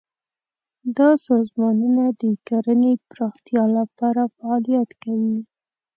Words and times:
دا 0.97 1.09
سازمانونه 1.27 2.05
د 2.21 2.23
کرنې 2.47 2.93
پراختیا 3.09 3.63
لپاره 3.77 4.21
فعالیت 4.35 4.89
کوي. 5.03 5.37